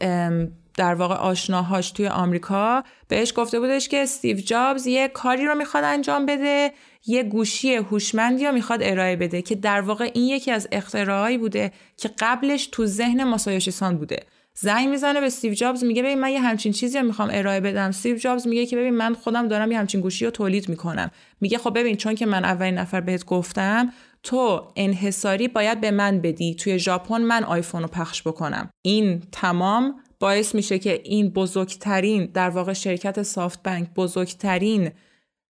در 0.78 0.94
واقع 0.94 1.16
آشناهاش 1.16 1.92
توی 1.92 2.08
آمریکا 2.08 2.84
بهش 3.08 3.34
گفته 3.36 3.60
بودش 3.60 3.88
که 3.88 4.04
استیو 4.04 4.38
جابز 4.38 4.88
یه 4.88 5.08
کاری 5.08 5.46
رو 5.46 5.56
می‌خواد 5.56 5.84
انجام 5.84 6.26
بده 6.26 6.72
یه 7.06 7.24
گوشی 7.24 7.76
هوشمندی 7.76 8.46
رو 8.46 8.52
می‌خواد 8.52 8.80
ارائه 8.84 9.16
بده 9.16 9.42
که 9.42 9.56
در 9.56 9.82
واقع 9.82 10.12
این 10.14 10.28
یکی 10.28 10.52
از 10.52 10.68
اختراعایی 10.72 11.38
بوده 11.38 11.72
که 11.98 12.10
قبلش 12.20 12.68
تو 12.72 12.86
ذهن 12.86 13.24
ماسایوشی 13.24 13.72
سان 13.72 13.98
بوده. 13.98 14.20
زنگ 14.62 14.88
می‌زنه 14.90 15.20
به 15.20 15.26
استیو 15.26 15.54
جابز 15.54 15.84
میگه 15.84 16.04
ببین 16.04 16.20
من 16.20 16.32
یه 16.32 16.40
همچین 16.40 16.72
چیزی 16.72 16.98
رو 16.98 17.06
می‌خوام 17.06 17.30
ارائه 17.32 17.60
بدم. 17.60 17.88
استیو 17.88 18.18
جابز 18.18 18.48
میگه 18.48 18.66
که 18.66 18.78
ببین 18.78 18.94
من 18.94 19.14
خودم 19.14 19.48
دارم 19.48 19.72
یه 19.72 19.80
همچین 19.80 20.02
گوشی 20.02 20.26
رو 20.26 20.32
تولید 20.32 20.70
می‌کنم. 20.70 21.12
میگه 21.42 21.58
خب 21.58 21.80
ببین 21.80 21.96
چون 21.96 22.16
که 22.16 22.26
من 22.26 22.46
اولین 22.46 22.76
نفر 22.76 23.02
بهت 23.02 23.26
گفتم 23.26 23.94
تو 24.24 24.68
انحصاری 24.76 25.48
باید 25.48 25.82
به 25.82 25.92
من 25.92 26.22
بدی. 26.22 26.56
توی 26.56 26.80
ژاپن 26.80 27.22
من 27.22 27.44
آیفون 27.44 27.82
رو 27.82 27.88
پخش 27.88 28.28
بکنم. 28.28 28.70
این 28.82 29.24
تمام 29.32 29.96
باعث 30.20 30.56
میشه 30.56 30.80
که 30.80 31.02
این 31.04 31.30
بزرگترین 31.30 32.26
در 32.26 32.50
واقع 32.50 32.74
شرکت 32.74 33.22
سافت 33.22 33.64
بنک 33.64 33.90
بزرگترین 33.96 34.92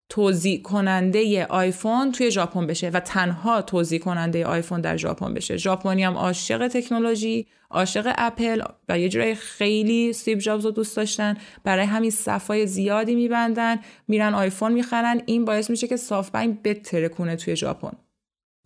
توزیع 0.10 0.62
کننده 0.62 1.46
آیفون 1.46 2.12
توی 2.12 2.32
ژاپن 2.32 2.68
بشه 2.68 2.90
و 2.90 3.00
تنها 3.00 3.62
توزیع 3.62 4.00
کننده 4.00 4.46
آیفون 4.46 4.82
در 4.82 4.98
ژاپن 4.98 5.34
بشه. 5.34 5.58
ژاپنی 5.58 6.04
هم 6.04 6.18
عاشق 6.18 6.68
تکنولوژی 6.68 7.48
عاشق 7.70 8.14
اپل 8.18 8.62
و 8.90 9.00
یه 9.00 9.10
جورای 9.10 9.36
خیلی 9.36 10.14
سیب 10.14 10.40
جابز 10.40 10.66
رو 10.66 10.72
دوست 10.72 10.98
داشتن. 10.98 11.38
برای 11.64 11.86
همین 11.86 12.12
صفای 12.12 12.68
زیادی 12.68 13.16
میبندن 13.16 13.80
میرن 14.08 14.34
آیفون 14.34 14.72
می‌خرن. 14.72 15.22
این 15.26 15.46
باعث 15.46 15.70
میشه 15.70 15.88
که 15.88 15.98
سافت 15.98 16.32
بنک 16.32 16.62
بترکونه 16.64 17.36
توی 17.36 17.56
ژاپن. 17.56 17.92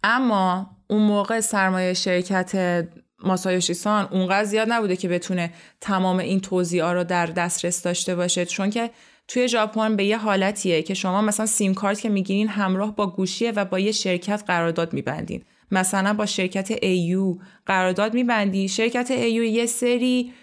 اما 0.03 0.69
اون 0.87 1.01
موقع 1.01 1.39
سرمایه 1.39 1.93
شرکت 1.93 2.85
ماسایوشی 3.23 3.73
سان 3.73 4.07
اونقدر 4.11 4.43
زیاد 4.43 4.67
نبوده 4.71 4.95
که 4.95 5.09
بتونه 5.09 5.53
تمام 5.81 6.17
این 6.17 6.39
توضیح 6.39 6.85
رو 6.85 7.03
در 7.03 7.25
دسترس 7.25 7.81
داشته 7.81 8.15
باشه. 8.15 8.45
چون 8.45 8.69
که 8.69 8.89
توی 9.27 9.47
ژاپن 9.47 9.95
به 9.95 10.05
یه 10.05 10.17
حالتیه 10.17 10.81
که 10.81 10.93
شما 10.93 11.21
مثلا 11.21 11.45
سیم 11.45 11.73
کارت 11.73 12.01
که 12.01 12.09
می‌گیرین 12.09 12.47
همراه 12.47 12.95
با 12.95 13.07
گوشیه 13.07 13.51
و 13.51 13.65
با 13.65 13.79
یه 13.79 13.91
شرکت 13.91 14.43
قرارداد 14.47 14.93
میبندین. 14.93 15.43
مثلا 15.71 16.13
با 16.13 16.25
شرکت 16.25 16.71
au 16.71 17.35
قرارداد 17.65 18.13
میبندی. 18.13 18.67
شرکت 18.67 19.11
au 19.11 19.43
یه 19.43 19.65
سری 19.65 20.33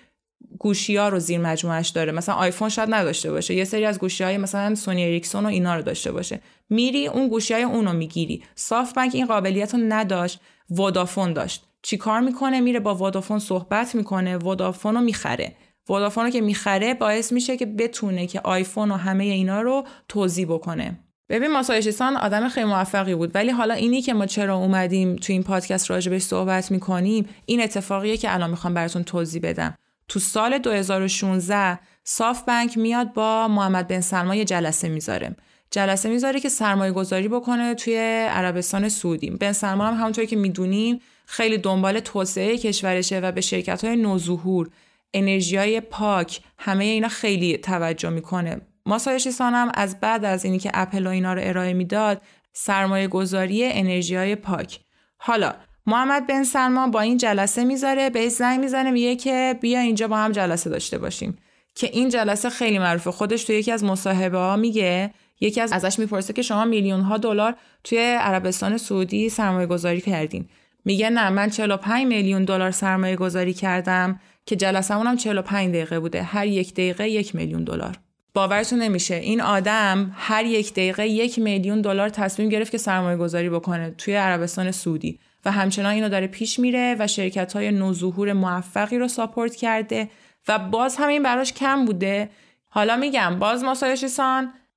گوشی 0.58 0.96
ها 0.96 1.08
رو 1.08 1.18
زیر 1.18 1.40
مجموعش 1.40 1.88
داره. 1.88 2.12
مثلا 2.12 2.34
آیفون 2.34 2.68
شاید 2.68 2.94
نداشته 2.94 3.30
باشه. 3.30 3.54
یه 3.54 3.64
سری 3.64 3.84
از 3.84 3.98
گوشی 3.98 4.24
های 4.24 4.38
مثلا 4.38 4.74
سونی 4.74 5.04
اریکسون 5.04 5.44
و 5.44 5.48
اینا 5.48 5.76
رو 5.76 5.82
داشته 5.82 6.12
باشه. 6.12 6.40
میری 6.70 7.06
اون 7.06 7.28
گوشی 7.28 7.54
های 7.54 7.62
اون 7.62 7.84
رو 7.86 7.92
می‌گیری. 7.92 8.44
سافت 8.54 8.94
بانک 8.94 9.14
این 9.14 9.26
قابلیت 9.26 9.74
رو 9.74 9.80
نداشت. 9.88 10.40
ودافون 10.70 11.32
داشت. 11.32 11.64
چیکار 11.82 12.20
می‌کنه؟ 12.20 12.60
میره 12.60 12.80
با 12.80 12.94
ودافون 12.94 13.38
صحبت 13.38 13.94
می‌کنه. 13.94 14.36
ودافون 14.36 14.94
رو 14.94 15.00
می‌خره. 15.00 15.56
ودافون 15.88 16.24
رو 16.24 16.30
که 16.30 16.40
می‌خره 16.40 16.94
باعث 16.94 17.32
میشه 17.32 17.56
که 17.56 17.66
بتونه 17.66 18.26
که 18.26 18.40
آیفون 18.40 18.90
و 18.90 18.96
همه 18.96 19.24
اینا 19.24 19.62
رو 19.62 19.84
توزیع 20.08 20.46
بکنه. 20.46 20.98
ببین 21.28 21.50
ماسایشیسان 21.50 22.16
آدم 22.16 22.48
خیلی 22.48 22.66
موفقی 22.66 23.14
بود 23.14 23.30
ولی 23.34 23.50
حالا 23.50 23.74
اینی 23.74 24.02
که 24.02 24.14
ما 24.14 24.26
چرا 24.26 24.56
اومدیم 24.56 25.16
تو 25.16 25.32
این 25.32 25.42
پادکست 25.42 25.90
راجبش 25.90 26.22
صحبت 26.22 26.70
می‌کنیم 26.70 27.28
این 27.46 27.62
اتفاقیه 27.62 28.16
که 28.16 28.34
الان 28.34 28.50
می‌خوام 28.50 28.74
براتون 28.74 29.04
توضیح 29.04 29.42
بدم. 29.42 29.74
تو 30.08 30.18
سال 30.20 30.58
2016 30.58 31.78
صاف 32.04 32.42
بنک 32.42 32.78
میاد 32.78 33.12
با 33.12 33.48
محمد 33.48 33.88
بن 33.88 34.00
سلمان 34.00 34.36
یه 34.36 34.44
جلسه 34.44 34.88
می‌ذاره. 34.88 35.36
جلسه 35.70 36.08
می‌ذاره 36.08 36.40
که 36.40 36.48
سرمایه 36.48 36.92
گذاری 36.92 37.28
بکنه 37.28 37.74
توی 37.74 37.96
عربستان 38.30 38.88
سعودی. 38.88 39.30
بن 39.30 39.52
سلمان 39.52 39.92
هم 39.92 40.00
همونطوری 40.00 40.26
که 40.26 40.36
می‌دونیم 40.36 41.00
خیلی 41.26 41.58
دنبال 41.58 42.00
توسعه 42.00 42.58
کشورشه 42.58 43.20
و 43.20 43.32
به 43.32 43.40
شرکت 43.40 43.84
های 43.84 43.96
نوظهور 43.96 44.70
انرژی 45.14 45.56
های 45.56 45.80
پاک 45.80 46.40
همه 46.58 46.84
اینا 46.84 47.08
خیلی 47.08 47.58
توجه 47.58 48.10
می‌کنه. 48.10 48.60
ماسایشیسان 48.86 49.54
هم 49.54 49.72
از 49.74 50.00
بعد 50.00 50.24
از 50.24 50.44
اینی 50.44 50.58
که 50.58 50.70
اپل 50.74 51.06
و 51.06 51.10
اینا 51.10 51.34
رو 51.34 51.40
ارائه 51.44 51.72
می‌داد 51.72 52.22
سرمایه 52.52 53.08
گذاری 53.08 53.64
انرژی 53.64 54.16
های 54.16 54.36
پاک. 54.36 54.80
حالا 55.18 55.54
محمد 55.86 56.26
بن 56.26 56.44
سلمان 56.44 56.90
با 56.90 57.00
این 57.00 57.16
جلسه 57.16 57.64
می‌ذاره 57.64 58.10
به 58.10 58.28
زنگ 58.28 58.60
می‌زنه 58.60 58.90
میگه 58.90 59.16
که 59.16 59.58
بیا 59.60 59.80
اینجا 59.80 60.08
با 60.08 60.16
هم 60.16 60.32
جلسه 60.32 60.70
داشته 60.70 60.98
باشیم. 60.98 61.38
که 61.74 61.90
این 61.92 62.08
جلسه 62.08 62.50
خیلی 62.50 62.78
معروفه. 62.78 63.10
خودش 63.10 63.44
تو 63.44 63.52
یکی 63.52 63.72
از 63.72 63.84
مصاحبه 63.84 64.38
ها 64.38 64.56
میگه 64.56 65.14
یکی 65.40 65.60
از 65.60 65.72
ازش 65.72 65.98
می‌پرسه 65.98 66.32
که 66.32 66.42
شما 66.42 66.64
میلیون 66.64 67.00
ها 67.00 67.16
دلار 67.16 67.54
توی 67.84 67.98
عربستان 67.98 68.76
سعودی 68.76 69.28
سرمایه 69.28 69.66
گذاری 69.66 70.00
کردین. 70.00 70.48
میگه 70.84 71.10
نه 71.10 71.30
من 71.30 71.50
45 71.50 72.06
میلیون 72.06 72.44
دلار 72.44 72.70
سرمایه 72.70 73.16
گذاری 73.16 73.54
کردم. 73.54 74.20
که 74.46 74.56
جلسه 74.56 74.94
هم 74.94 75.16
45 75.16 75.68
دقیقه 75.68 76.00
بوده. 76.00 76.22
هر 76.22 76.46
یک 76.46 76.72
دقیقه 76.72 77.08
یک 77.08 77.34
میلیون 77.34 77.64
دلار. 77.64 77.98
باورتون 78.34 78.78
نمیشه. 78.78 79.14
این 79.14 79.40
آدم 79.40 80.12
هر 80.14 80.44
یک 80.44 80.72
دقیقه 80.72 81.08
یک 81.08 81.38
میلیون 81.38 81.80
دلار 81.80 82.08
تصمیم 82.08 82.48
گرفت 82.48 82.72
که 82.72 82.78
سرمایه 82.78 83.16
گذاری 83.16 83.50
بکنه 83.50 83.90
توی 83.90 84.14
عربستان 84.14 84.70
سعودی. 84.70 85.18
و 85.44 85.50
همچنان 85.52 85.92
اینو 85.92 86.08
داره 86.08 86.26
پیش 86.26 86.58
میره 86.58 86.96
و 86.98 87.06
شرکت 87.06 87.52
های 87.52 87.70
نوظهور 87.70 88.32
موفقی 88.32 88.98
رو 88.98 89.08
support 89.08 89.56
کرده. 89.56 90.10
و 90.48 90.58
باز 90.58 90.96
همین 90.96 91.22
براش 91.22 91.52
کم 91.52 91.84
بوده. 91.84 92.30
حالا 92.68 92.96
میگم 92.96 93.38
باز 93.38 93.64
ماسایوشی 93.64 94.06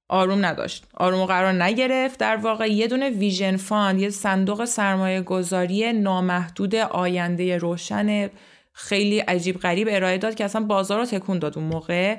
آروم 0.10 0.46
نداشت. 0.46 0.86
آروم 0.94 1.26
قرار 1.26 1.64
نگرفت. 1.64 2.20
در 2.20 2.36
واقع 2.36 2.72
یه 2.72 2.88
دونه 2.88 3.10
Vision 3.10 3.58
Fund 3.58 4.00
یه 4.00 4.10
صندوق 4.10 4.66
سرمایه 4.66 5.22
گذاری 5.22 5.94
نامحدود 5.94 6.76
آینده 6.76 7.58
روشن 7.58 8.30
خیلی 8.74 9.20
عجیب 9.20 9.60
غریب 9.60 9.88
ارائه 9.92 10.18
داد 10.18 10.36
که 10.36 10.46
اصلا 10.46 10.64
بازار 10.64 11.00
رو 11.00 11.06
تکون 11.06 11.40
داد 11.40 11.58
اون 11.58 11.68
موقع 11.68 12.18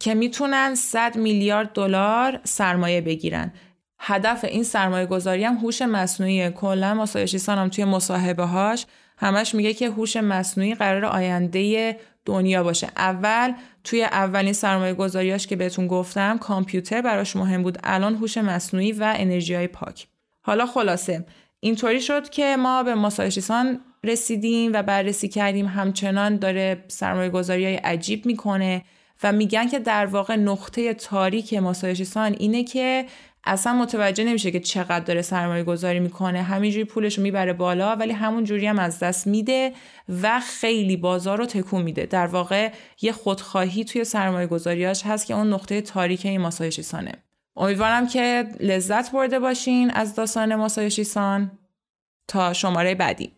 که 0.00 0.14
می‌تونن 0.14 0.74
100 0.74 1.16
میلیارد 1.16 1.72
دلار 1.72 2.40
سرمایه 2.44 3.00
بگیرن. 3.00 3.52
هدف 3.98 4.44
این 4.44 4.62
سرمایه 4.62 5.06
گذاری 5.06 5.44
هم 5.44 5.54
هوش 5.54 5.82
مصنوعی 5.82 6.50
کلا 6.50 6.94
ماسایوشیسان 6.94 7.58
هم 7.58 7.68
توی 7.68 7.84
مصاحبه 7.84 8.44
هاش 8.44 8.86
همش 9.18 9.54
میگه 9.54 9.74
که 9.74 9.90
هوش 9.90 10.16
مصنوعی 10.16 10.74
قرار 10.74 11.04
آینده 11.04 11.96
دنیا 12.24 12.62
باشه. 12.62 12.88
اول 12.96 13.52
توی 13.84 14.04
اولین 14.04 14.52
سرمایه 14.52 14.94
گذاریاش 14.94 15.46
که 15.46 15.56
بهتون 15.56 15.86
گفتم 15.86 16.38
کامپیوتر 16.38 17.02
براش 17.02 17.36
مهم 17.36 17.62
بود. 17.62 17.78
الان 17.84 18.14
هوش 18.14 18.38
مصنوعی 18.38 18.92
و 18.92 19.14
انرژی 19.16 19.54
های 19.54 19.66
پاک. 19.66 20.06
حالا 20.42 20.66
خلاصه 20.66 21.26
اینطوری 21.60 22.00
شد 22.00 22.28
که 22.28 22.56
ما 22.56 22.82
به 22.82 22.94
ماسایوشیسان 22.94 23.80
رسیدیم 24.06 24.72
و 24.72 24.82
بررسی 24.82 25.28
کردیم. 25.28 25.66
همچنان 25.66 26.36
داره 26.36 26.84
سرمایه 26.88 27.30
گذاری 27.30 27.64
های 27.64 27.74
عجیب 27.74 28.26
می‌کنه 28.26 28.84
و 29.22 29.32
میگن 29.32 29.68
که 29.68 29.78
در 29.78 30.06
واقع 30.06 30.36
نقطه 30.36 30.94
تاریک 30.94 31.54
ماسایوشیسان 31.54 32.36
اینه 32.38 32.64
که 32.64 33.06
اصلا 33.44 33.72
متوجه 33.72 34.24
نمیشه 34.24 34.50
که 34.50 34.60
چقدر 34.60 35.04
داره 35.04 35.22
سرمایه 35.22 35.64
گذاری 35.64 36.00
می‌کنه. 36.00 36.42
همینجوری 36.42 36.84
پولش 36.84 37.16
رو 37.16 37.22
می‌بره 37.22 37.52
بالا 37.52 37.96
ولی 37.96 38.12
همون 38.12 38.44
جوری 38.44 38.66
هم 38.66 38.78
از 38.78 38.98
دست 38.98 39.26
میده 39.26 39.72
و 40.22 40.40
خیلی 40.40 40.96
بازار 40.96 41.38
رو 41.38 41.46
تکون 41.46 41.82
میده. 41.82 42.06
در 42.06 42.26
واقع 42.26 42.72
یه 43.02 43.12
خودخواهی 43.12 43.84
توی 43.84 44.04
سرمایه 44.04 44.46
گذاریاش 44.46 45.02
هست 45.06 45.26
که 45.26 45.34
اون 45.34 45.52
نقطه 45.52 45.80
تاریک 45.80 46.26
این 46.26 46.40
ماسایوشیسانه 46.40 47.12
امیدوارم 47.56 48.08
که 48.08 48.46
لذت 48.60 49.12
برده 49.12 49.38
باشین 49.38 49.90
از 49.90 50.14
داستان 50.14 50.54
ماسایوشیسان 50.54 51.50
تا 52.28 52.52
شماره 52.52 52.94
بعدی. 52.94 53.32